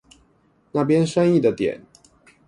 [0.71, 1.83] 那邊生意的點